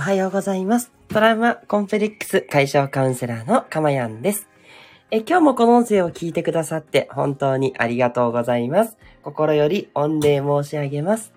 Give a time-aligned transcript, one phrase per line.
[0.00, 0.92] おはようございます。
[1.08, 4.48] トラウマコンプレックス解消カウンセラーのかまやんです。
[5.10, 8.96] え、今日もこの音声を聞いてくださって本当にありがとうございます。
[9.22, 11.34] 心より御礼申し上げます。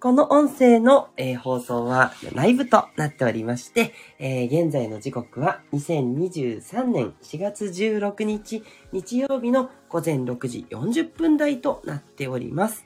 [0.00, 12.84] この音声の、えー放送はライブとなっておりまして、えー現在の時刻は2023年4月16日日曜日の午前6時40分台となっております。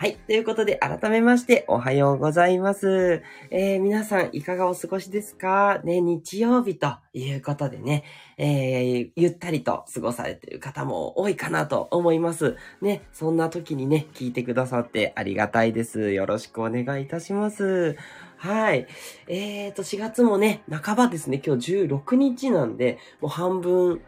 [0.00, 0.14] はい。
[0.14, 3.20] ということで、改めまして、おはようございます。
[3.50, 5.80] えー皆さん、いかがお過ごしですか？
[5.82, 8.04] ね、日曜日ということでね、
[8.36, 12.54] えーゆったりと過ごされている方も多いかなと思います。
[12.80, 16.12] ね、そんな時にね、聞いてくださってありがたいです。
[16.12, 17.96] よろしくお願いいたします。
[18.36, 18.86] はい。
[19.26, 24.00] えーと、4月もね、半ばですね、今日16日なんで、もう半分、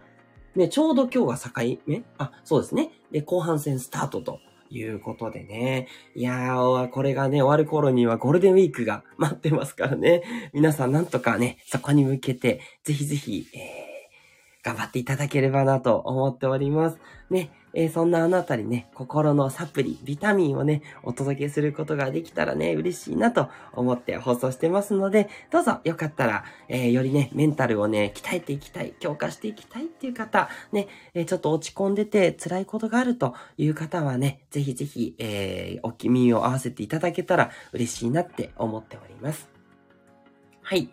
[0.55, 2.05] ね、ちょうど今日が境目？
[2.17, 2.93] あ、そうですね。
[3.11, 4.39] で、後半戦スタートと
[4.71, 5.89] いうことでね。
[6.15, 10.23] いやー、これがね、終わる頃にはゴールデンウィークが待ってますからね。
[10.53, 13.90] 皆さんなんとかね、そこに向けて、ぜひぜひ、えー、
[14.63, 16.99] 頑張っていただければなと思っております。
[17.31, 39.49] ね、えーそんなあなたにね、心のサプリ、ビタミンをね、お届けすることができたらね、嬉しいなと思って放送してますので、どうぞよかったら、えーよりね、メンタルをね、鍛えていきたい、強化していきたいっていう方、ね、えーちょっと落ち込んでて辛いことがあるという方はね、ぜひぜひ、えーお気耳を合わせていただけたら嬉しいなって思っております。
[40.63, 40.91] はい。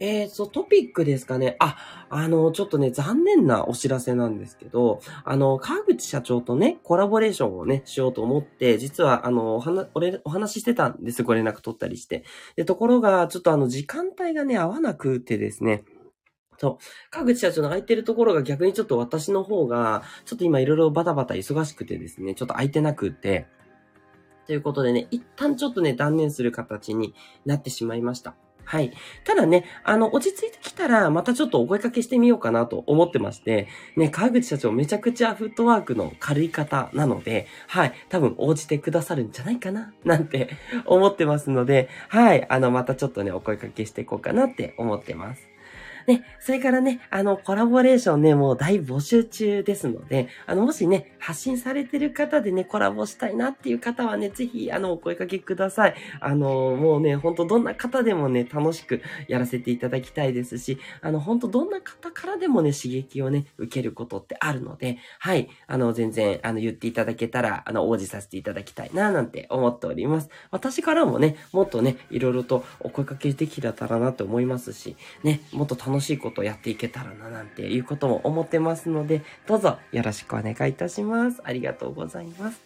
[0.00, 1.56] えー、そう、トピックですかね。
[1.58, 1.76] あ、
[2.08, 11.22] あの、ちょっとね、残念なお知らせなんですけど、あの、川口社長とね、コラボレーションをね、しようと思って、実は、あの、お話、俺、お話ししてたんです。
[11.22, 12.24] ご連絡取ったりして。
[12.56, 15.84] で、ところが、ちょっとあの、時間帯がね、合わなくてですね、
[16.58, 17.10] そう。
[17.10, 23.46] 川口社長の空いてるところが逆にちょっと私の方が、ちょっと今いろいろバタバタ忙しくてですね、ちょっと空いてなくて、
[24.46, 28.34] ということでね、一旦ちょっとね、断念する形になってしまいました。
[28.68, 28.92] はい。
[29.24, 40.50] ただね、あの、落ち着いてきたら、またちょっとお声かけしてみようかなと思ってまして、ね、川口社長めちゃくちゃフットワークの軽い方なので、はい、多分応じてくださるんじゃないかな、なんて
[40.84, 45.48] 思ってますので、はい、あの、またちょっとね、お声かけしていこうかなって思ってます。
[46.08, 55.94] ね、それからね、あの、コラボレーションね、もう大募集中ですので、あの、もしね、発信されてる方でね、コラボしたいなっていう方はね、ぜひ、あの、お声かけください。
[56.20, 70.30] あの、もうね、ほんとどんな方でもね、楽しくやらせていただきたいですし、あの、ほんとどんな方からでもね、刺激をね、受けることってあるので、はい、あの、全然、あの、言っていただけたら、あの、応じさせていただきたいな、なんて思っております。
[70.50, 81.40] 私からもね、もっとね、いろいろとお声かけできたらなと思いますし、ね、もっと楽ししいことをやっていけたらな、なんていうことも思ってますので、どうぞよろしくお願いいたします。
[81.44, 82.60] ありがとうございます。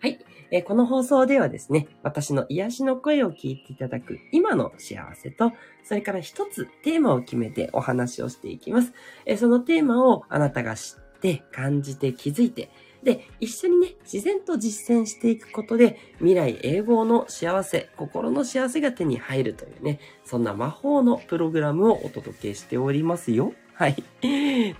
[0.00, 0.18] はい。
[0.50, 5.52] えーこの放送ではですね、私の癒しの声を聞いていただく今の幸せと、
[5.82, 8.92] それから一つテーマを決めてお話をしていきます。
[9.24, 12.70] えーそのテーマをあなたが知って、感じて、気づいて、
[13.06, 23.54] で、一緒にね、自然と実践していくことで、未来永劫の幸せ、心の幸せが手に入るというね、そんな魔法のプログラムをお届けしておりますよ。
[23.74, 23.96] はい。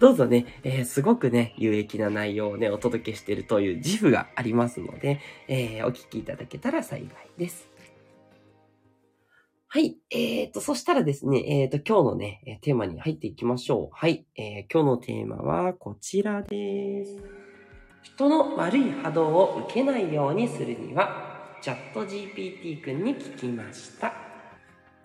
[0.01, 7.09] どうぞね、えーすごくね、有益な内容をね、お届けしているという自負がありますので、えーお聞きいただけたら幸い
[7.39, 7.71] です。
[9.69, 9.99] はい。
[10.11, 13.89] えーと、そしたらですね、えーと、今日のね、テーマに入っていきましょう。
[13.93, 14.27] はい。
[14.35, 17.36] えー今日のテーマはこちらです。
[18.15, 24.13] 人の悪い波動を受けないようにするには、チャット GPT 君に聞きました。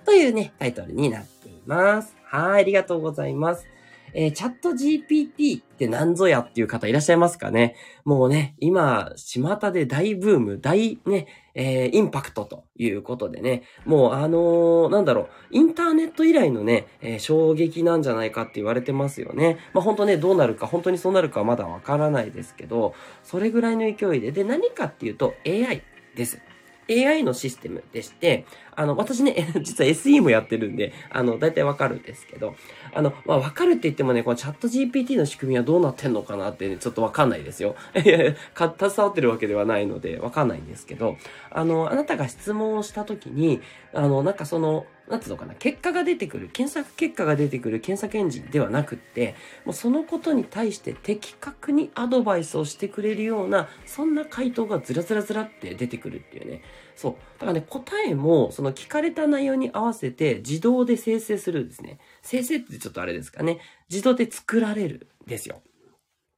[0.06, 2.16] というね、タイトルになっています。
[2.24, 3.66] はい、ありがとうございます。
[4.14, 19.58] えーチャット GPT って何ぞやっていう方いらっしゃいますかねもうね、今、巷で大ブーム、大ね、えーインパクトということでね、もうあのーなんだろう、インターネット以来のね、えー衝撃なんじゃないかって言われてますよね。
[19.74, 25.84] まあ本当ね、どうなるか、本当にそうなるかはまだわからないですけど、それぐらいの勢いで、で、何かっていうと AI
[26.16, 26.40] です。
[26.92, 28.46] AI のシステムでして、
[28.76, 32.56] あの、私ね、 実は SE もやってるんで、あの、大体わかるんですけど、
[32.94, 37.76] あの、まあ、わかるって言ってもね、このチャット GPT の仕組みはどうなってんのかなって、ね、ちょっとわかんないですよ。
[37.94, 38.36] 携
[38.80, 41.18] わってるわけではないので、わかんないんですけど、
[41.50, 43.62] あの、あなたが質問をしたときに、
[43.94, 49.36] あの、なんかその、なんつうのかな、結果が出てくる、検索結果が出てくる検索エンジンではなくって、
[49.66, 56.62] もうそのことに対して的確にアドバイスをしてくれるような、そんな回答がずらずらずらって出てくるっていうね。
[56.96, 57.14] そう。
[57.40, 62.00] だからね、答えも、その聞かれた内容に合わせて自動で生成するんですね。
[62.22, 63.60] 生成ってちょっとあれですかね。
[63.90, 65.62] 自動で作られるんですよ。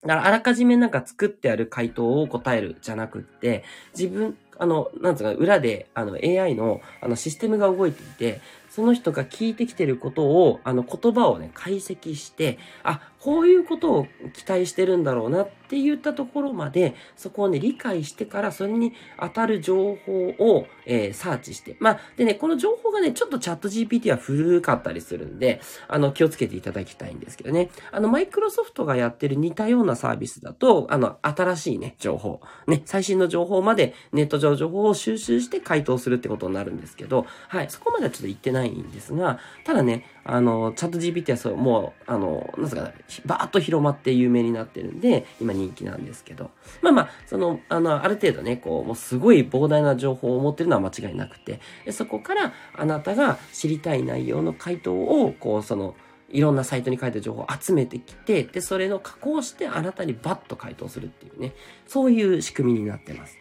[0.03, 3.63] だからあらかじめなんか作ってある回答を答えるじゃなくって、
[3.97, 8.41] 自分、あの、なんつうか、裏で、あの、AI の、あの、システムが動いていて、
[8.73, 21.77] その人が聞いてきてることを、あの、言葉をね、解析して、あ、こういうことを期待してるんだろうなって言ったところまで、そこをね、理解してから、それに当たる情報を、えー、サーチして。
[21.79, 27.69] まあ、でね、この情報がね、ちょっとチャット GPT は古かったりするんで、あの、気をつけていただきたいんですけどね。
[27.91, 42.92] あの、マイクロソフトがやってる似たようなサービスだと、あの、新しいね、情報、ね、最新の情報までネット上情報を収集して回答するってことになるんですけど、はい、そこまではちょっと言ってないないんですが、ただね、あの、チャット GPT はそう、もう、あの、なんすか、
[43.25, 46.51] バーッと広まって有名になってるんで、今人気なんですけど。
[46.81, 55.95] まあまあ、その、あの、ある程度ね、こう、もうすごい膨大な情報を持ってるのは間違いなくて、でそこからあなたが知りたい内容の回答を、こう、その、
[56.30, 61.54] いろんなサイトに書いた情報を集めてきて、で、それの加工してあなたにバッと回答するっていうね、
[61.86, 63.38] そういう仕組みになってます。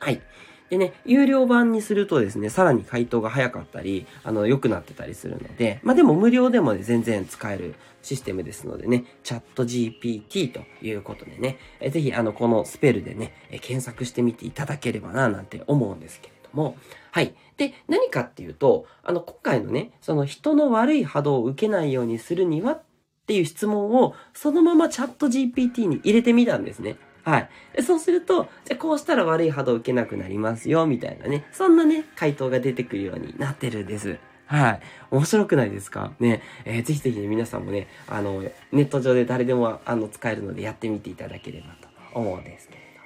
[0.00, 0.20] はい。
[0.70, 16.76] でね、有料版にするとですね、さらに回答が早かったり、あの、良くなってたりするので、まあでも無料でもね、全然使えるシステムですのでね、チャット GPT ということでね、えぜひあの、このスペルでね、え検索してみていただければな、なんて思うんですけれども、
[17.12, 17.34] はい。
[17.56, 22.82] で、何かっていうと、あの、今回のね、その人の悪い波動を受けないようにするにはっ
[23.26, 26.96] ていう質問を、そのままチャット GPT に入れてみたんですね。
[27.28, 27.82] はい。
[27.82, 31.44] そうすると、じゃこうしたら悪い波動を受けなくなりますよ、みたいなね。
[31.52, 34.18] そんなね、回答が出てくるようになってるんです。
[34.46, 34.80] はい。
[35.10, 36.12] 面白くないですか？
[36.20, 36.40] ね。
[36.64, 38.40] えー、ぜひぜひね、皆さんもね、あの、
[38.72, 41.88] ネット上で誰でも、あの、使えるのでやってみていただければと
[42.18, 43.00] 思うんですけれど。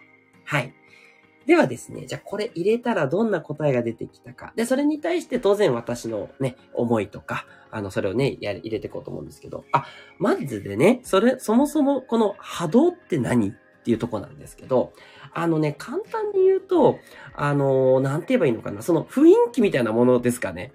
[0.45, 0.73] はい。
[1.45, 4.53] ではですね、じゃあこれ入れたらどんな答えが出てきたか。
[4.55, 9.85] で、それに対して当然私のね、思いとか、あの、それをね、や入れていこうと思うんですけど、あ、
[10.19, 13.57] まずでね、それ、そもそもこの波動って何？
[13.83, 14.93] っていうとこなんですけど、
[15.35, 17.01] あのね、簡単に言うと、
[17.35, 20.73] あのー、なんて言えばいいのかな、その雰囲気みたいなものですかね。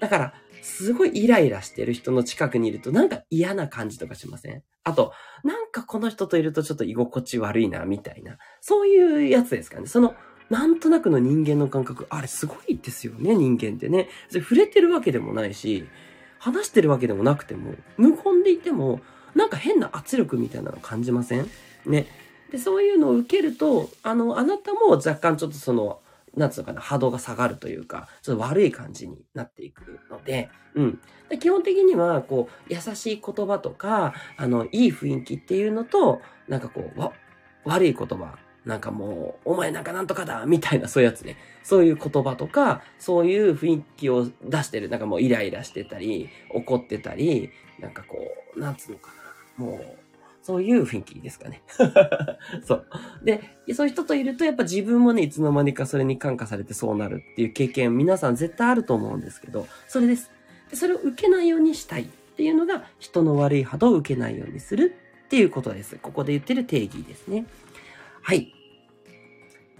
[0.00, 4.62] だから、すごいイライラしてる人の近くにいるとなんか嫌な感じとかしません？
[4.82, 5.12] あと、
[5.44, 8.38] なんかこの人といるとちょっと居心地悪いな、みたいな。
[8.60, 9.86] そういうやつですかね。
[9.86, 10.14] その、
[10.50, 14.08] なんとなくの人間の感覚、あれすごいですよね、人間ってね。
[14.28, 15.86] それ触れてるわけでもないし、
[16.38, 19.00] 話してるわけでもなくても、無言でいても、
[19.34, 21.48] なんか変な圧力みたいなの感じません？
[21.84, 22.06] ね。
[22.50, 26.00] で、そういうのを受けると、あの、あなたも若干ちょっとその、
[26.36, 31.00] なんつうのかな、波動が下がるというか、ちょっと悪い感じになっていくので、うん。
[31.28, 37.12] で基本的には、こう、優しい言葉とか、あの、いい雰囲気っていうのと、なんかこう、わ、
[37.64, 41.36] 悪い言葉、なんかもう、お前なんかなんとかだみたいなそういうやつね。
[41.62, 44.88] そういう言葉とか、そういう雰囲気を出してる。
[44.88, 47.50] なんかもうイライラしてたり、怒ってたり、
[47.80, 48.18] なんかこ
[48.54, 49.12] う、なんつうのか
[49.58, 49.64] な。
[49.64, 49.98] もう、
[50.46, 51.60] そういう雰囲気ですかね。
[52.64, 52.86] そう。
[53.24, 53.42] で、
[53.74, 60.30] そういう人といると、やっぱ自分もね、いつの間にかそれに感化されてそうなるっていう経験、皆さん絶対あると思うんですけど、それです。
[60.70, 62.06] でそれを受けないようにしたいっ
[62.36, 64.94] ていうのが、人の悪い波動を受けないようにする
[65.24, 65.98] っていうことです。
[66.00, 67.44] ここで言ってる定義ですね。
[68.22, 68.54] はい。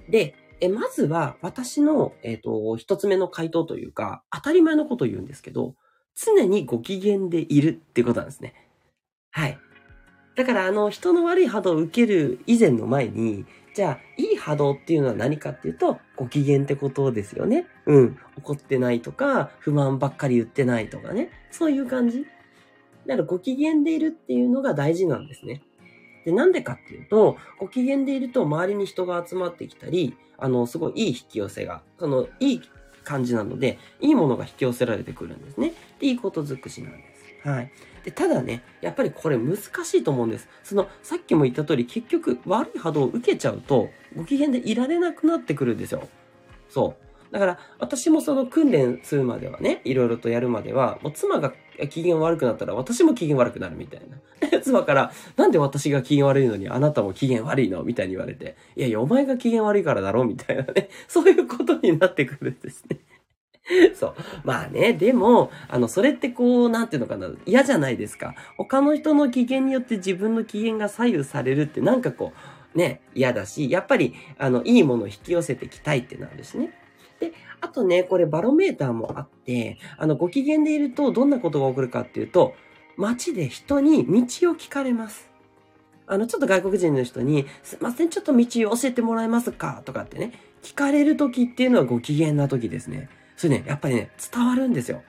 [0.09, 5.77] で、えまずは、私の、えっ、ー、と、一つ目の回答というか、当たり前のことを言うんですけど、
[6.17, 8.55] 常にご機嫌でいるっていうことなんですね。
[9.31, 9.59] はい。
[10.37, 17.67] だからあの人の悪い波動を受ける以前の前に、じゃあ、いい波動っていうのは何かっていうと、ご機嫌ってことですよね。
[17.87, 18.19] うん。
[18.39, 21.31] 怒ってないとか、不満ばっかり言ってないとかね。
[21.51, 22.27] そういう感じ。
[23.07, 25.63] だからご機嫌でいるっていうのが大事なんですね。
[26.25, 32.63] で、なんでかっていうと、ご機嫌でいると周りに人が集まってきたり、あの、すごいいい引き寄せが、その、いい
[33.05, 35.73] 感じなので、いいものが引き寄せられてくるんですね。
[36.01, 37.16] で、いいこと尽くしなんです。
[37.47, 37.71] はい。
[38.05, 40.49] で、ただね、やっぱりこれ難しいと思うんです。
[40.65, 46.09] その、さっきも言った通り、結局悪い波動を受けちゃうと、ご機嫌でいられなくなってくるんですよ。
[46.69, 47.33] そう。
[47.33, 51.53] だから、私もその訓練するまではね、いろいろとやるまでは、もう妻が
[51.91, 54.61] 機嫌悪くなったら私も機嫌悪くなるみたいな。
[54.63, 57.83] 妻から、なんで私が機嫌悪いのにあなたも機嫌悪いの？
[57.83, 60.25] みたいに言われて、いやいや、お前が機嫌悪いからだろ？
[60.25, 60.89] みたいなね。
[61.09, 62.99] そういうことになってくるんですね。
[63.95, 64.15] そう。
[64.45, 68.35] まあね、でも、あの、それってこう、なんていうのかな、嫌じゃないですか。
[68.57, 72.33] 他の人の機嫌によって自分の機嫌が左右されるってなんかこ
[72.75, 76.73] う、ね、嫌だし、やっぱり、あの、いいものを引き寄せてきたいってなるしね。
[77.21, 82.55] で、あとね、これバロメーターもあって、あの、ご機嫌でいるとどんなことが起こるかっていうと、
[82.97, 85.31] 街で人に道を聞かれます。
[86.07, 89.83] あの、ちょっと外国人の人に、すいません、ちょっと道を教えてもらえますか？
[89.85, 90.33] とかってね、
[90.63, 93.09] 聞かれる時っていうのはご機嫌な時ですね。
[93.37, 95.03] それね、やっぱりね、伝わるんですよ。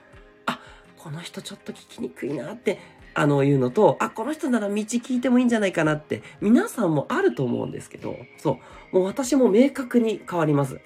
[0.46, 0.60] あ、
[0.96, 2.78] この人ちょっと聞きにくいなって、
[3.14, 8.58] あの、言うのと、あ、この人なら道聞いてもいいんじゃないかなって、皆さんもあると思うんですけど、そ
[8.92, 8.96] う。
[8.96, 10.80] もう私も明確に変わります。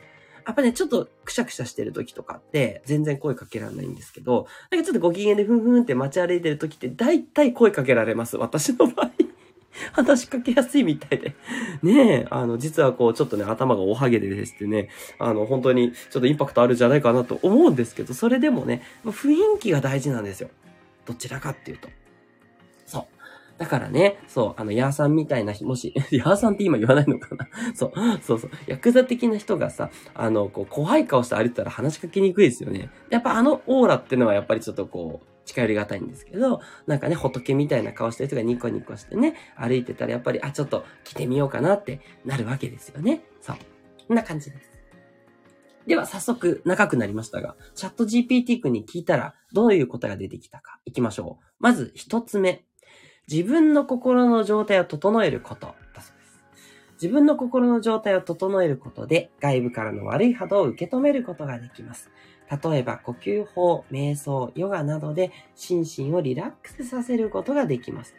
[0.47, 8.37] やっぱね、ちょっとくしゃくしゃしてる時とかって、全然声かけられないんですけど、なんかちょっとご機嫌でふんふんって街歩いてる時って、大体声かけられます。
[8.37, 9.11] 私の場合。
[9.93, 11.35] 話しかけやすいみたいで。
[11.83, 14.89] ねえ、あの、実はこう、ちょっとね、頭がおはげでですね、
[15.19, 20.51] あの、本当にちょっとインパクトあるんじゃないかなと思うんですけど、それでもね、雰囲気が大事なんですよ。
[21.05, 21.89] どちらかっていうと。
[22.87, 23.05] そう。
[23.59, 28.51] だからね、そう、あの、ヤーさんみたいな人、もし、 ヤーさんって今言わないのかな そう、そうそう。
[28.67, 32.91] ヤクザ的な人がさ、あの、こう、怖い顔して歩いたら話しかけにくいですよね。
[33.11, 43.23] やっぱあのオーラってのはやっぱりちょっとこう、近寄りがたいんですけど、なんかね、仏みたいな顔してる人がニコニコしてね、歩いてたらやっぱり、あ、ちょっと来てみようかなってなるわけですよね。
[43.41, 43.57] そう。
[44.07, 44.73] こんな感じです。
[45.87, 51.45] では、早速、長くなりましたが、チャット GPT 君に聞いたら、どういう答えが出てきたか、行きましょう。
[51.59, 52.65] まず、一つ目。
[53.31, 56.45] 自分の心の状態を整えること、だそうです。
[56.95, 62.11] 自分の心の状態を整えることで、外部からの悪い波動を受け止めることができます。
[62.63, 68.15] 例えば、呼吸法、瞑想、ヨガなどで、心身をリラックスさせることができます。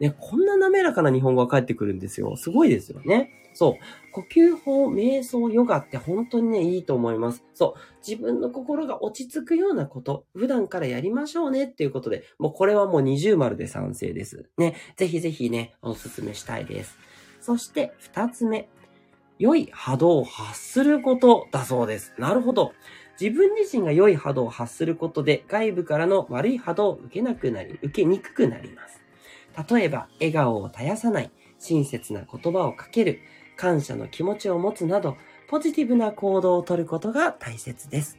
[0.00, 2.36] ね、こんな滑らかな日本語が返ってくるんですよ。
[2.36, 3.30] すごいですよね。
[3.54, 4.12] そう。
[4.12, 7.44] 呼吸法、瞑想、ヨガって本当にね、いいと思います。
[7.54, 7.80] そう。
[8.06, 14.48] 自分の心が落ち着くようなこと、普段からやりましょうねっていうことで、もうこれはもう二重丸で賛成です。
[14.58, 14.76] ね。
[14.96, 16.96] ぜひぜひね、お勧めしたいです。
[17.40, 18.68] そして二つ目。
[19.38, 22.14] 良い波動を発することだそうです。
[22.18, 22.72] なるほど。
[23.20, 29.00] 自分自身が良い波動を発することで外部からの悪い波動を受けなくなり、受けにくくなります。
[29.72, 33.20] 例えば、笑顔を絶やさない、親切な言葉をかける、
[33.56, 35.16] 感謝の気持ちを持つなど、
[35.48, 38.18] ポジティブな行動をとることが大切です。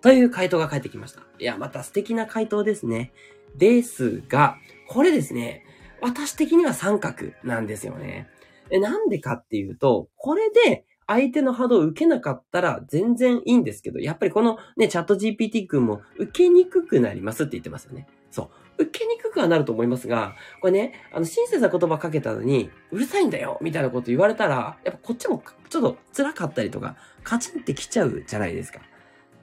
[0.00, 1.22] という回答が返ってきました。
[1.38, 3.12] いや、また素敵な回答ですね。
[3.56, 4.56] ですが、
[4.88, 5.64] これですね、
[6.00, 8.26] 私的には三角なんですよね。
[8.70, 18.06] えなんでかっていうと、これで相手の波動を受けなかったら全然いいんですけど、やっぱりこのね、チャット GPT 君も受けにくくなりますって言ってますよね。
[18.30, 18.44] そ
[18.78, 18.84] う。
[18.84, 28.80] 受けにくくはなると思いますが、これね、あの、親切な言葉かけたのに、うるさいんだよみたいなこと言われたら、やっぱこっちもちょっと辛かったりとか、カチンってきちゃうじゃないですか。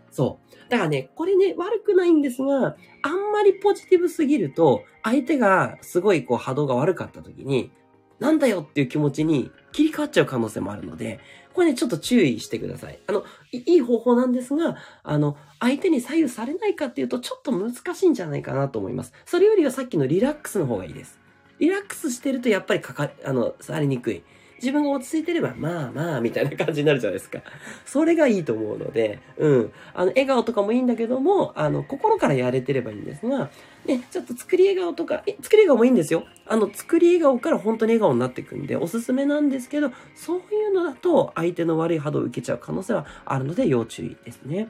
[0.09, 0.69] そう。
[0.69, 7.71] だからね、これね、悪くないんですが、あんまりポジティブすぎると、相手がすごいこう波動が悪かった時に、
[8.19, 11.19] なんだよっていう気持ちに切り替わっちゃう可能性もあるので、
[11.53, 12.99] これね、ちょっと注意してください。
[13.07, 19.13] あの、いい方法なんですが、あの、相手に左右されないかっていうと、ちょっと難しいんじゃないかなと思います。
[19.25, 21.19] それよりはさっきのリラックスの方がいいです。
[21.59, 24.23] リラックスしてると、やっぱりかか、あの、されにくい。
[24.59, 27.41] 自分が落ち着いてれば、まあまあ、みたいな感じになるじゃないですか。
[27.85, 29.73] それがいいと思うので、うん。
[29.93, 33.49] あの、笑顔とかもいいんだけども、あの、心からやれてればいいんですが、
[33.85, 36.25] ね、ちょっと作り笑顔とか、え、作り笑顔もいいんですよ。
[36.45, 44.69] あの、作り笑顔から本当に笑顔になっていくんで、おすすめなんですけど、そういうのだと、相手の悪い波動を受けちゃう可能性はあるので、要注意ですね。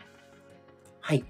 [1.00, 1.24] はい。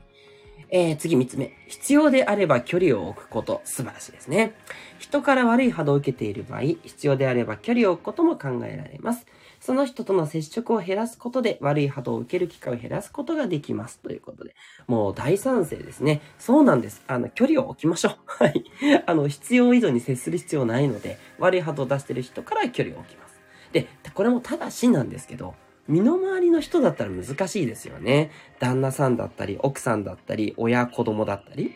[0.69, 1.53] えー、次3つ目。
[1.67, 3.61] 必要であれば距離を置くこと。
[3.63, 4.53] 素晴らしいですね。
[4.99, 9.25] 人から悪い波動を受けている場合、必要であれば距離を置くことも考えられます。
[9.59, 13.99] その人との接触を減らすことで悪い波動を受ける機会を減らすことができます。
[13.99, 14.55] ということで。
[14.87, 16.21] もう大賛成ですね。
[16.37, 17.01] そうなんです。
[17.07, 18.15] あの、距離を置きましょう。
[18.43, 18.63] はい。
[19.05, 23.39] あの、必要以上に接する必要ないので、悪い波動を出してる人から距離を置きます。
[23.71, 25.55] で、これもただしなんですけど、
[25.87, 28.31] 身の回りの人だったら難しいですよね。
[28.59, 31.73] 旦那さんだったり、奥さんだったり、親、子供だったり。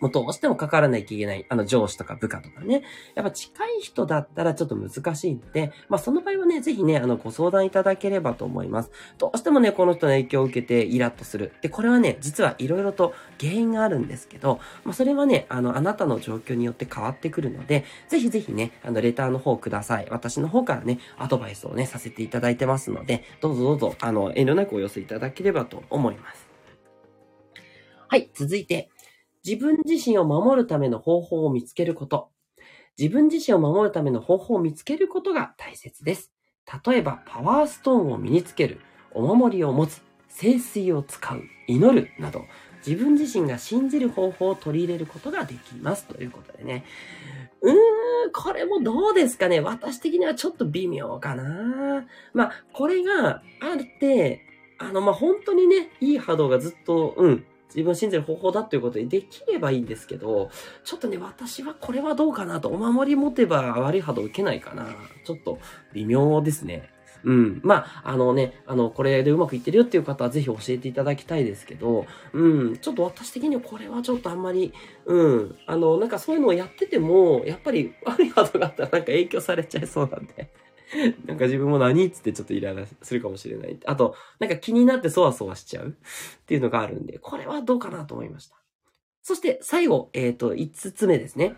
[0.00, 2.82] もうどうしても関わらなきゃいけない、あの上司とか部下とかね。
[3.14, 8.90] やっぱ近い人だったらちょっと難しいんで、まあその場合はね、ぜひね、あのご相談いただければと思います。
[9.18, 11.52] どうしてもね、この人の影響を受けてイラッとする。
[11.60, 20.06] で、これはね、実はいろいろと原因があるんですけど、まあそれはね、あの、あなたの状況によって変わってくるので、ぜひぜひね、あの、レターの方ください。
[20.10, 26.48] 私の方からね、アドバイスをね、させていただいてますので、どうぞどうぞ、あの、遠慮なくお寄せいただければと思います。
[28.08, 28.90] はい、続いて、
[29.44, 32.30] 自分自身を守るための方法を見つけること。
[32.98, 36.32] 自分自身を守るための方法を見つけることが大切です。
[36.86, 38.80] 例えば、パワーストーンを身につける、
[39.12, 42.44] お守りを持つ、聖水を使う、祈るなど、
[42.86, 46.04] 自分自身が信じる方法を取り入れることができます。
[46.04, 46.84] ということでね。
[47.62, 52.06] うーん、これもどうですかね私的にはちょっと微妙かな。
[52.32, 53.40] まあ、これがあ
[53.78, 54.46] って、
[54.78, 60.50] あの、まあ、本当にね、いい波動がずっと、うん、自分を信じる方法だということでできればいいんですけど、
[60.84, 64.86] ちょっとね、私はこれはどうかなと、お守り持てば悪い波動受けないかな。
[65.24, 65.58] ちょっと
[65.92, 66.90] 微妙ですね。
[67.24, 67.60] うん。
[67.62, 72.78] まあ、あのね、あの、これでうまくいってるよっていう方はぜひ教えていただきたいですけど、うん。
[72.78, 74.72] ちょっと私的にはこれはちょっとあんまり、
[75.06, 75.56] うん。
[75.66, 80.50] あの、なんかそういうのをやってても、やっぱり悪いハードがあったらなんか影響されちゃいそうなんで。
[81.26, 83.78] なんか自分も何っつってちょっとイライラするかもしれない。
[83.84, 85.92] あと、なんか気になってそわそわしちゃう っ
[86.46, 88.56] ていうのがあるんで、これはどうかなと思いました。
[89.22, 91.54] そして最後、えっ、ー、と、5つ目ですね。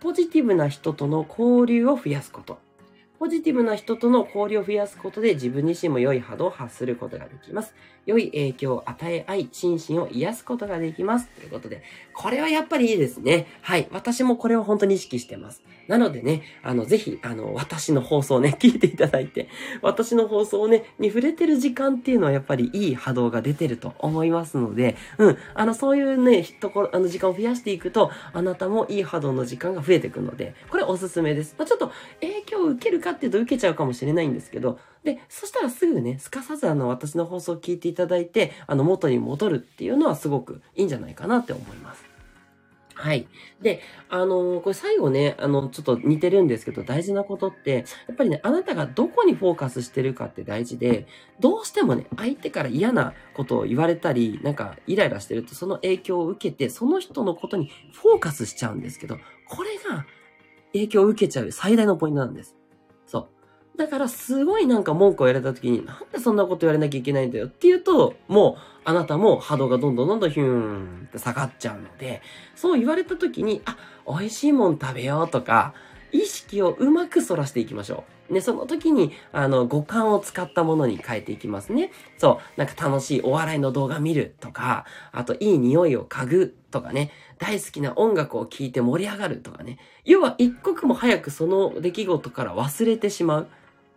[0.00, 2.58] ポジティブな人との交流を増やすこと。
[3.22, 7.72] ポジティブな人との交流を増やすことで自分自身も良い波動を発することができます。
[8.04, 11.28] 良い影響を与え合い、心身を癒すことができます。
[11.28, 13.46] ということで、これはやっぱりいいですね。
[13.60, 13.86] はい。
[13.92, 15.62] 私もこれを本当に意識してます。
[15.86, 19.48] なのでね、あの、ぜひ、あの、私の放送ね、聞いていただいて、
[19.82, 25.38] 私の放送をね、に触れてる時間っていうのはやっぱりいい波動が出てると思いますので、うん。
[25.54, 31.54] あの、そういうね、ところ、あの、時間を増やしていくと、あなたもいい波動の時間が増えてくるので、これおすすめです。
[31.56, 42.12] まあ、ちょっと影響を受けるかっていうと受けちゃうかもしれないんですけど、で、そしたらすぐね、すかさずあの、私の放送を聞いていただいて、あの、元に戻るっていうのはすごくいいんじゃないかなって思います。
[42.94, 43.26] はい。
[43.60, 51.06] で、あのー、これ最後ね、あの、ちょっと似てるんですけど、大事なことって、やっぱりね、あなたがどこにフォーカスしてるかって大事で、
[51.40, 60.06] どうしてもね、相手から嫌なことを言われたり、なんかイライラしてると、その影響を受けて、その人のことにフォーカスしちゃうんですけど、これが
[60.72, 62.61] 影響を受けちゃう最大のポイントなんです。
[63.76, 72.22] だからすごいなんか文句を言われた時に、なんでそんなこと言われなきゃいけないんだよっていうと、もうあなたも波動がどんどんどんどんヒューンって下がっちゃうので、
[72.54, 73.76] そう言われた時に、あ、
[74.06, 75.74] 美味しいもん食べようとか、
[76.12, 78.34] 意識をうまく反らしていきましょう。
[78.34, 81.90] ね、その時に、あの、五感を使ったものに変えていきますね。
[82.18, 89.78] そう、なんか楽しいお笑いの動画見るとか、あといい匂いを嗅ぐとかね、大好きな音楽を聴いて盛り上がるとかね。
[90.04, 93.48] 要は一刻も早くその出来事から忘れてしまう。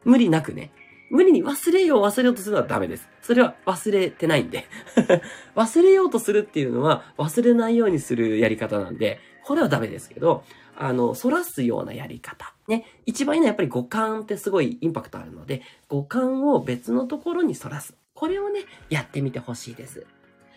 [0.05, 0.71] 無理なくね。
[1.09, 3.07] 無理に忘れよう忘れようとするのはダメです。
[3.21, 4.65] それは忘れてないんで。
[5.55, 10.43] 忘れようとするっていうのは忘れないようにするやり方なんで、これはダメですけど、
[10.75, 12.53] あの、反らすようなやり方。
[12.67, 12.85] ね。
[13.05, 17.95] 一番いいのはやっぱり五感ってすごいインパクトあるので、五感を別のところに反らす。
[18.13, 20.05] これをね、やってみてほしいです。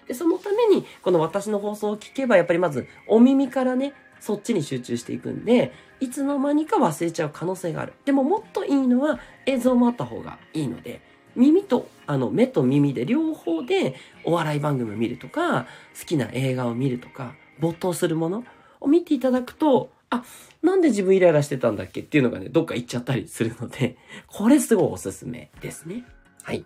[0.06, 7.92] で、そのために、この私の放送を聞けば、やっぱりまず、お耳からね、そっちに集中していくんで、いつの間にか忘れちゃう可能性がある。
[8.04, 11.00] でももっといいのは映像もあった方がいいので、
[11.36, 15.66] 耳と、あの、目と耳で両方でお笑い番組を見るとか、
[15.98, 18.44] 好きな映画を見るとか、没頭するもの
[18.80, 20.24] を見ていただくと、あ、
[20.62, 26.04] なんで自分イライラしてたんだっけっていうのがね、どっか行っちゃったりするので、これすごいおすすめですね。
[26.42, 26.64] はい。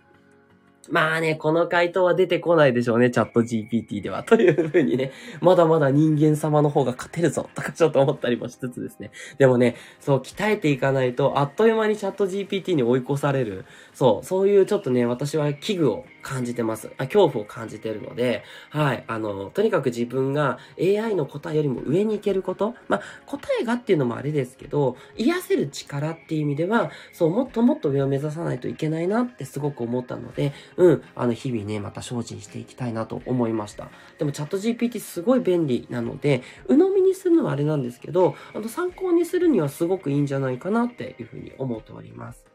[0.89, 4.23] まあね、この回答は出てこないでしょうね、チャット GPT では。
[4.23, 9.11] というふうにね、まだまだ人間様の方が勝てるぞ、とかちょっと思ったりもしつつですね。
[9.37, 13.65] でもね、そう、鍛えていかないと、あっという間にチャット GPT に追い越される。
[13.93, 16.91] そう、そういうちょっとね、私は器具を感じてます。
[16.97, 33.89] あ恐怖を感じてるので、はい、あの、とにかく自分が AI の答えよりも上に行けること、まあ、答えがっていうのもあれですけど、癒せる力っていう意味では、そう、もっともっと上を目指さないといけないなってすごく思ったので、うん、あの、日々ね、また精進していきたいなと思いました。
[34.17, 42.52] でも、チャット GPT すごい便利なので、鵜呑みにするのはあれなんですけど、あの、参考にするにはすごくいいんじゃないかなっていうふうに思っております。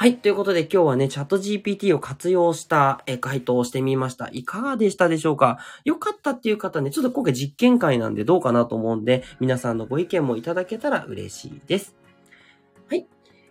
[0.00, 0.18] はい。
[0.18, 4.28] ということで今日はね、チャット GPT を活用した回答をしてみました。
[4.30, 5.58] いかがでしたでしょうか？
[5.84, 11.96] よかったっていう方ね、ちょっと今回実験会なんでどうかなと思うんで、皆さんのご意見もいただけたら嬉しいです。
[12.88, 13.08] はい。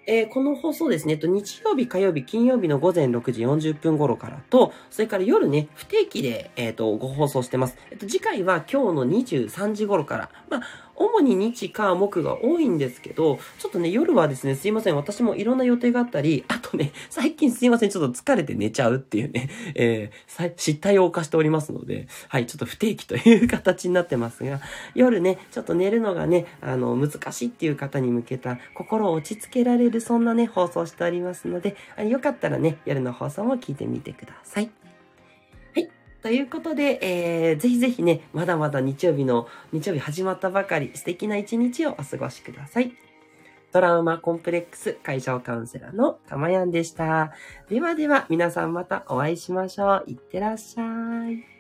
[0.08, 7.76] えー、この放送ですね、と日曜日、火曜日、金曜日の午前6時40分頃からと、それから夜ね、不定期で、え、ー、と、ご放送してます。
[7.92, 14.96] えっ、と、次回は今日の23時頃から、まあ、主に日、火、木が多いんですけど、ちょっとね、夜はですね、すいません。
[14.96, 17.90] 私もいろんな予定があったり、あとね、最近すいません。
[17.90, 24.60] ちょっと疲れて寝ちゃうっていうね、 えー、失態を犯しておりますので、はい、ちょっと不定期という形になってますが、
[24.96, 31.76] 夜ね、ちょっと寝るのがね、あの、難しいっていう方に向けた、心を落ち着けられる、そんなね、放送しておりますので、
[32.08, 34.87] よかったらね、夜の放送も聞いてみてください。
[36.22, 42.94] ということで、えー、ぜひぜひね、まだまだ日曜日の、日曜日始まったばかり、素敵な一日をお過ごしください。
[43.72, 47.34] トラウマコンプレックス解消カウンセラーのたまやんでした。
[47.70, 50.04] ではでは、皆さんまたお会いしましょう。
[50.08, 51.57] いってらっしゃい。